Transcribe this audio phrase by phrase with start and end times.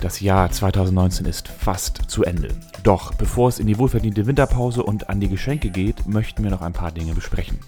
[0.00, 2.50] Das Jahr 2019 ist fast zu Ende.
[2.84, 6.62] Doch bevor es in die wohlverdiente Winterpause und an die Geschenke geht, möchten wir noch
[6.62, 7.58] ein paar Dinge besprechen.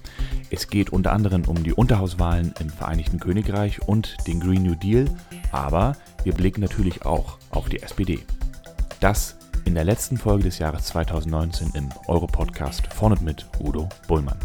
[0.48, 5.06] Es geht unter anderem um die Unterhauswahlen im Vereinigten Königreich und den Green New Deal,
[5.50, 8.20] aber wir blicken natürlich auch auf die SPD.
[9.00, 14.38] Das in der letzten Folge des Jahres 2019 im Euro-Podcast von und mit Udo Bullmann.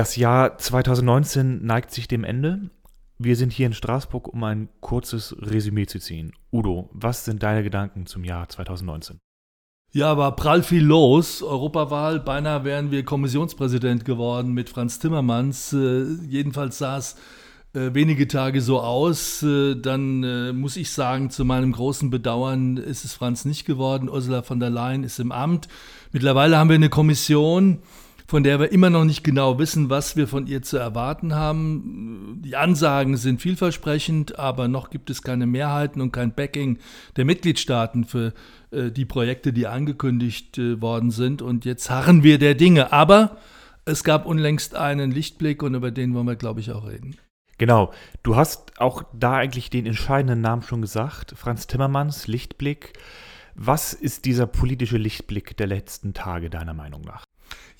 [0.00, 2.70] Das Jahr 2019 neigt sich dem Ende.
[3.18, 6.32] Wir sind hier in Straßburg, um ein kurzes Resümee zu ziehen.
[6.50, 9.18] Udo, was sind deine Gedanken zum Jahr 2019?
[9.92, 11.42] Ja, war prall viel los.
[11.42, 15.74] Europawahl, beinahe wären wir Kommissionspräsident geworden mit Franz Timmermans.
[15.74, 17.16] Äh, jedenfalls sah es
[17.74, 19.42] äh, wenige Tage so aus.
[19.42, 24.08] Äh, dann äh, muss ich sagen, zu meinem großen Bedauern ist es Franz nicht geworden.
[24.08, 25.68] Ursula von der Leyen ist im Amt.
[26.10, 27.80] Mittlerweile haben wir eine Kommission
[28.30, 32.40] von der wir immer noch nicht genau wissen, was wir von ihr zu erwarten haben.
[32.44, 36.78] Die Ansagen sind vielversprechend, aber noch gibt es keine Mehrheiten und kein Backing
[37.16, 38.32] der Mitgliedstaaten für
[38.70, 41.42] äh, die Projekte, die angekündigt äh, worden sind.
[41.42, 42.92] Und jetzt harren wir der Dinge.
[42.92, 43.36] Aber
[43.84, 47.16] es gab unlängst einen Lichtblick und über den wollen wir, glaube ich, auch reden.
[47.58, 47.92] Genau,
[48.22, 52.92] du hast auch da eigentlich den entscheidenden Namen schon gesagt, Franz Timmermans, Lichtblick.
[53.56, 57.24] Was ist dieser politische Lichtblick der letzten Tage deiner Meinung nach?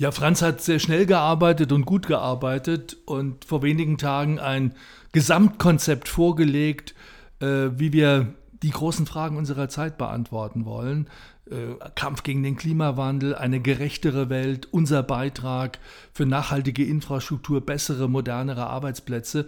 [0.01, 4.73] Ja, Franz hat sehr schnell gearbeitet und gut gearbeitet und vor wenigen Tagen ein
[5.13, 6.95] Gesamtkonzept vorgelegt,
[7.41, 11.11] äh, wie wir die großen Fragen unserer Zeit beantworten wollen.
[11.51, 15.81] Äh, Kampf gegen den Klimawandel, eine gerechtere Welt, unser Beitrag
[16.13, 19.47] für nachhaltige Infrastruktur, bessere, modernere Arbeitsplätze.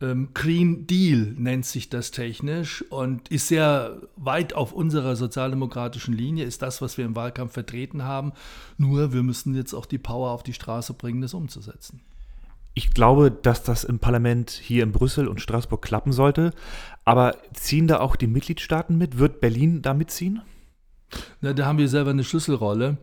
[0.00, 6.46] Ähm, Green Deal nennt sich das technisch und ist sehr weit auf unserer sozialdemokratischen Linie,
[6.46, 8.32] ist das, was wir im Wahlkampf vertreten haben.
[8.78, 12.00] Nur wir müssen jetzt auch die Power auf die Straße bringen, das umzusetzen.
[12.74, 16.52] Ich glaube, dass das im Parlament hier in Brüssel und Straßburg klappen sollte.
[17.04, 19.18] Aber ziehen da auch die Mitgliedstaaten mit?
[19.18, 20.40] Wird Berlin da mitziehen?
[21.40, 22.98] Na, da haben wir selber eine Schlüsselrolle.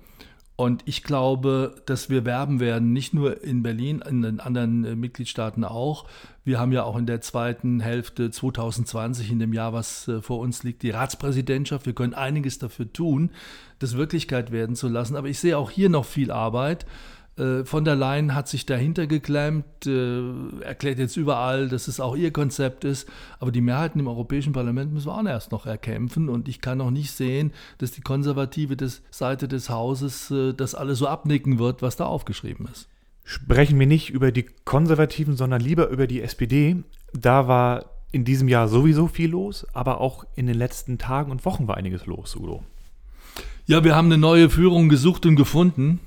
[0.60, 4.94] Und ich glaube, dass wir werben werden, nicht nur in Berlin, in den anderen äh,
[4.94, 6.04] Mitgliedstaaten auch.
[6.44, 10.40] Wir haben ja auch in der zweiten Hälfte 2020, in dem Jahr, was äh, vor
[10.40, 11.86] uns liegt, die Ratspräsidentschaft.
[11.86, 13.32] Wir können einiges dafür tun,
[13.80, 15.16] das Wirklichkeit werden zu lassen.
[15.16, 16.86] Aber ich sehe auch hier noch viel Arbeit.
[17.40, 20.22] Äh, von der Leyen hat sich dahinter geklemmt, äh,
[20.62, 23.08] erklärt jetzt überall, dass es auch ihr Konzept ist.
[23.40, 26.30] Aber die Mehrheiten im Europäischen Parlament müssen wir auch erst noch erkämpfen.
[26.30, 28.76] Und ich kann noch nicht sehen, dass die konservative
[29.10, 32.88] Seite des Hauses äh, das alles so abnicken wird, was da aufgeschrieben ist.
[33.24, 36.84] Sprechen wir nicht über die Konservativen, sondern lieber über die SPD.
[37.14, 41.46] Da war in diesem Jahr sowieso viel los, aber auch in den letzten Tagen und
[41.46, 42.64] Wochen war einiges los, Udo.
[43.68, 46.00] Ja, wir haben eine neue Führung gesucht und gefunden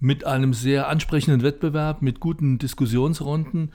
[0.00, 3.72] mit einem sehr ansprechenden Wettbewerb, mit guten Diskussionsrunden.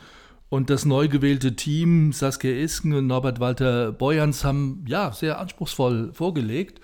[0.49, 6.11] Und das neu gewählte Team, Saskia Isken und Norbert Walter Beuerns, haben ja sehr anspruchsvoll
[6.13, 6.81] vorgelegt.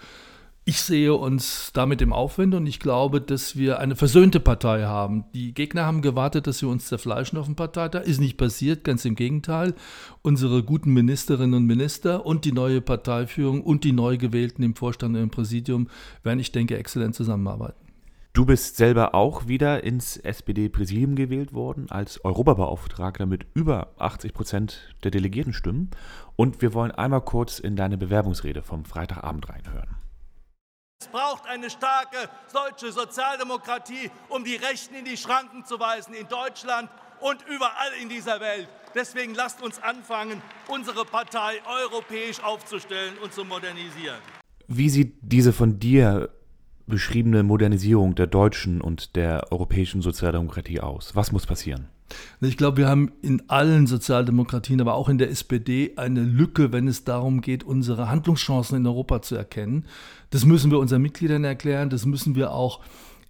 [0.68, 5.26] Ich sehe uns damit im Aufwind und ich glaube, dass wir eine versöhnte Partei haben.
[5.36, 8.02] Die Gegner haben gewartet, dass wir uns zerfleischen auf dem Parteitag.
[8.02, 9.76] Ist nicht passiert, ganz im Gegenteil.
[10.24, 15.16] Unsere guten Ministerinnen und Minister und die neue Parteiführung und die neu gewählten im Vorstand
[15.16, 15.88] und im Präsidium
[16.24, 17.85] werden, ich denke, exzellent zusammenarbeiten.
[18.36, 24.94] Du bist selber auch wieder ins SPD-Präsidium gewählt worden als Europabeauftragter mit über 80 Prozent
[25.06, 25.90] der Delegiertenstimmen.
[26.36, 29.96] Und wir wollen einmal kurz in deine Bewerbungsrede vom Freitagabend reinhören.
[31.00, 32.18] Es braucht eine starke
[32.52, 36.90] deutsche Sozialdemokratie, um die Rechten in die Schranken zu weisen, in Deutschland
[37.22, 38.68] und überall in dieser Welt.
[38.94, 44.20] Deswegen lasst uns anfangen, unsere Partei europäisch aufzustellen und zu modernisieren.
[44.68, 46.32] Wie sieht diese von dir
[46.88, 51.16] beschriebene Modernisierung der deutschen und der europäischen Sozialdemokratie aus?
[51.16, 51.88] Was muss passieren?
[52.40, 56.88] Ich glaube, wir haben in allen Sozialdemokratien, aber auch in der SPD eine Lücke, wenn
[56.88, 59.86] es darum geht, unsere Handlungschancen in Europa zu erkennen.
[60.30, 62.82] Das müssen wir unseren Mitgliedern erklären, das müssen wir auch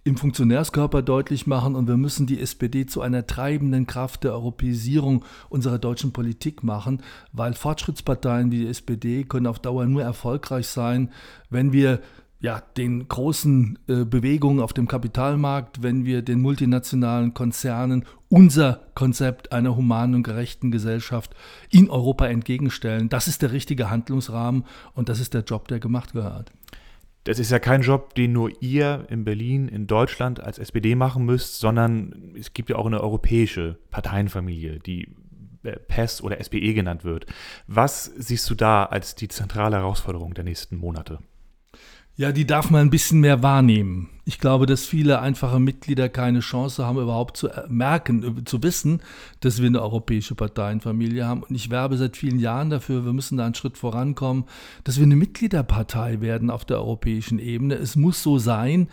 [0.04, 5.24] im Funktionärskörper deutlich machen und wir müssen die SPD zu einer treibenden Kraft der Europäisierung
[5.48, 7.02] unserer deutschen Politik machen,
[7.32, 11.10] weil Fortschrittsparteien wie die SPD können auf Dauer nur erfolgreich sein,
[11.50, 12.00] wenn wir
[12.40, 19.52] ja, den großen äh, Bewegungen auf dem Kapitalmarkt, wenn wir den multinationalen Konzernen unser Konzept
[19.52, 21.34] einer humanen und gerechten Gesellschaft
[21.70, 23.08] in Europa entgegenstellen.
[23.08, 26.52] Das ist der richtige Handlungsrahmen und das ist der Job, der gemacht gehört.
[27.24, 31.24] Das ist ja kein Job, den nur ihr in Berlin, in Deutschland als SPD machen
[31.24, 35.08] müsst, sondern es gibt ja auch eine europäische Parteienfamilie, die
[35.64, 37.26] äh, PES oder SPE genannt wird.
[37.66, 41.18] Was siehst du da als die zentrale Herausforderung der nächsten Monate?
[42.18, 44.08] Ja, die darf man ein bisschen mehr wahrnehmen.
[44.24, 49.02] Ich glaube, dass viele einfache Mitglieder keine Chance haben, überhaupt zu merken, zu wissen,
[49.40, 51.42] dass wir eine europäische Parteienfamilie haben.
[51.42, 54.44] Und ich werbe seit vielen Jahren dafür, wir müssen da einen Schritt vorankommen,
[54.82, 57.74] dass wir eine Mitgliederpartei werden auf der europäischen Ebene.
[57.74, 58.88] Es muss so sein,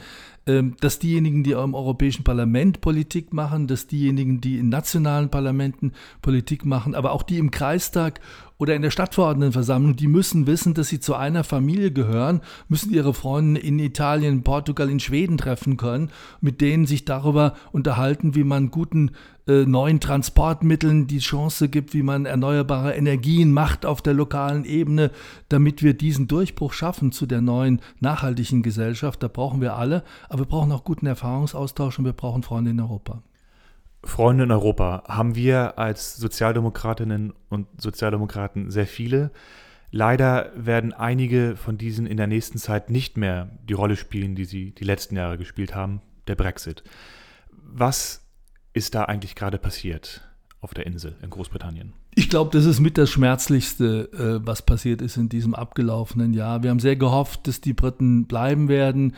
[0.46, 5.94] ähm, dass diejenigen, die im Europäischen Parlament Politik machen, dass diejenigen, die in nationalen Parlamenten
[6.22, 8.20] Politik machen, aber auch die im Kreistag
[8.64, 12.40] oder in der Stadtverordnetenversammlung, die müssen wissen, dass sie zu einer Familie gehören,
[12.70, 18.36] müssen ihre Freunde in Italien, Portugal, in Schweden treffen können, mit denen sich darüber unterhalten,
[18.36, 19.12] wie man guten
[19.50, 25.12] äh, neuen Transportmitteln die Chance gibt, wie man erneuerbare Energien macht auf der lokalen Ebene,
[25.50, 29.22] damit wir diesen Durchbruch schaffen zu der neuen nachhaltigen Gesellschaft.
[29.22, 32.80] Da brauchen wir alle, aber wir brauchen auch guten Erfahrungsaustausch und wir brauchen Freunde in
[32.80, 33.24] Europa.
[34.04, 39.32] Freunde in Europa haben wir als Sozialdemokratinnen und Sozialdemokraten sehr viele.
[39.92, 44.46] Leider werden einige von diesen in der nächsten Zeit nicht mehr die Rolle spielen, die
[44.46, 46.84] sie die letzten Jahre gespielt haben, der Brexit.
[47.52, 48.26] Was
[48.74, 50.28] ist da eigentlich gerade passiert
[50.60, 51.94] auf der Insel in Großbritannien?
[52.16, 56.64] Ich glaube, das ist mit das Schmerzlichste, äh, was passiert ist in diesem abgelaufenen Jahr.
[56.64, 59.14] Wir haben sehr gehofft, dass die Briten bleiben werden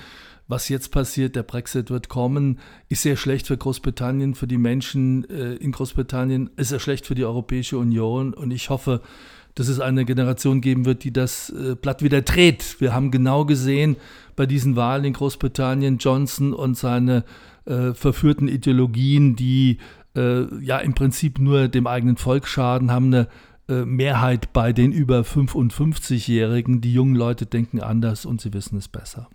[0.48, 5.28] was jetzt passiert, der Brexit wird kommen, ist sehr schlecht für Großbritannien, für die Menschen
[5.30, 9.02] äh, in Großbritannien, ist sehr schlecht für die Europäische Union und ich hoffe,
[9.56, 12.80] dass es eine Generation geben wird, die das äh, Blatt wieder dreht.
[12.80, 13.96] Wir haben genau gesehen
[14.36, 17.24] bei diesen Wahlen in Großbritannien Johnson und seine
[17.66, 19.80] äh, verführten Ideologien, die
[20.16, 23.28] äh, ja im Prinzip nur dem eigenen Volk schaden, haben eine
[23.68, 26.82] äh, Mehrheit bei den über 55-Jährigen.
[26.82, 29.30] Die jungen Leute denken anders und sie wissen es besser.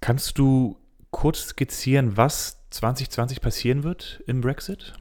[0.00, 0.76] Kannst du
[1.10, 4.94] kurz skizzieren, was 2020 passieren wird im Brexit?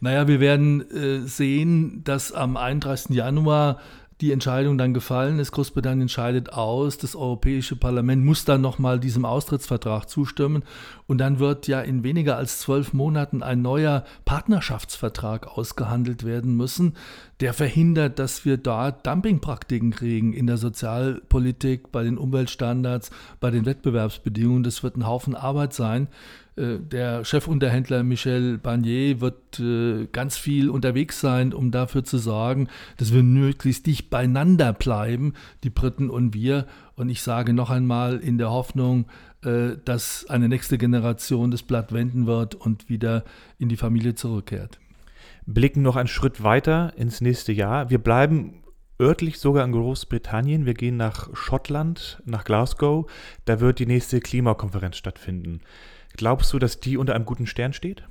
[0.00, 3.14] Naja, wir werden äh, sehen, dass am 31.
[3.14, 3.78] Januar
[4.20, 5.52] die Entscheidung dann gefallen ist.
[5.52, 6.98] Großbritannien scheidet aus.
[6.98, 10.62] Das Europäische Parlament muss dann nochmal diesem Austrittsvertrag zustimmen.
[11.06, 16.94] Und dann wird ja in weniger als zwölf Monaten ein neuer Partnerschaftsvertrag ausgehandelt werden müssen,
[17.40, 23.64] der verhindert, dass wir dort Dumpingpraktiken kriegen in der Sozialpolitik, bei den Umweltstandards, bei den
[23.64, 24.62] Wettbewerbsbedingungen.
[24.62, 26.08] Das wird ein Haufen Arbeit sein.
[26.60, 32.68] Äh, der Chefunterhändler Michel Barnier wird äh, ganz viel unterwegs sein, um dafür zu sorgen,
[32.98, 35.34] dass wir möglichst dicht beieinander bleiben,
[35.64, 36.66] die Briten und wir.
[36.96, 39.06] Und ich sage noch einmal in der Hoffnung,
[39.42, 43.24] äh, dass eine nächste Generation das Blatt wenden wird und wieder
[43.58, 44.78] in die Familie zurückkehrt.
[45.46, 47.90] Blicken noch einen Schritt weiter ins nächste Jahr.
[47.90, 48.62] Wir bleiben
[49.00, 50.66] örtlich sogar in Großbritannien.
[50.66, 53.10] Wir gehen nach Schottland, nach Glasgow.
[53.46, 55.62] Da wird die nächste Klimakonferenz stattfinden.
[56.16, 58.02] Glaubst du, dass die unter einem guten Stern steht?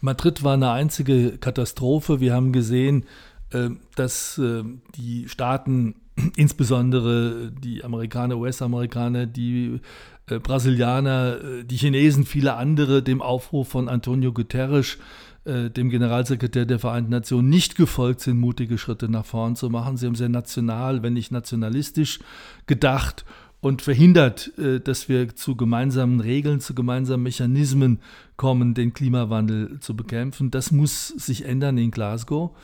[0.00, 2.20] Madrid war eine einzige Katastrophe.
[2.20, 3.04] Wir haben gesehen,
[3.50, 4.62] äh, dass äh,
[4.96, 5.96] die Staaten,
[6.36, 9.80] insbesondere die Amerikaner, US-Amerikaner, die
[10.26, 14.98] äh, Brasilianer, die Chinesen, viele andere dem Aufruf von Antonio Guterres,
[15.46, 19.96] dem Generalsekretär der Vereinten Nationen, nicht gefolgt sind, mutige Schritte nach vorn zu machen.
[19.96, 22.18] Sie haben sehr national, wenn nicht nationalistisch
[22.66, 23.24] gedacht
[23.60, 28.00] und verhindert, äh, dass wir zu gemeinsamen Regeln, zu gemeinsamen Mechanismen
[28.36, 30.50] kommen, den Klimawandel zu bekämpfen.
[30.50, 32.56] Das muss sich ändern in Glasgow.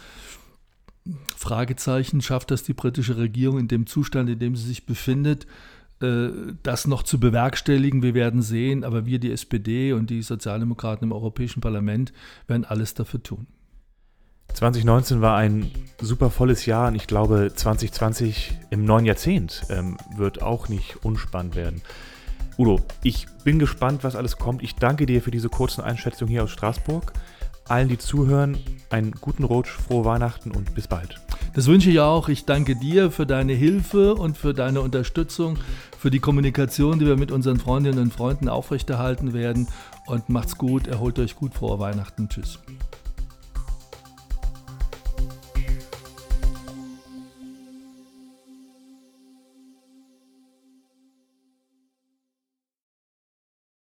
[1.37, 5.47] Fragezeichen, schafft das die britische Regierung in dem Zustand, in dem sie sich befindet,
[6.01, 6.29] äh,
[6.63, 8.03] das noch zu bewerkstelligen?
[8.03, 12.13] Wir werden sehen, aber wir, die SPD und die Sozialdemokraten im Europäischen Parlament,
[12.47, 13.47] werden alles dafür tun.
[14.55, 15.71] 2019 war ein
[16.01, 21.57] super volles Jahr und ich glaube 2020 im neuen Jahrzehnt ähm, wird auch nicht unspannend
[21.57, 21.83] werden.
[22.57, 24.63] Udo, ich bin gespannt, was alles kommt.
[24.63, 27.13] Ich danke dir für diese kurzen Einschätzungen hier aus Straßburg.
[27.67, 28.59] Allen, die zuhören,
[28.91, 31.21] einen guten Rutsch, frohe Weihnachten und bis bald.
[31.55, 32.29] Das wünsche ich auch.
[32.29, 35.59] Ich danke dir für deine Hilfe und für deine Unterstützung,
[35.99, 39.67] für die Kommunikation, die wir mit unseren Freundinnen und Freunden aufrechterhalten werden.
[40.07, 42.29] Und macht's gut, erholt euch gut, frohe Weihnachten.
[42.29, 42.61] Tschüss.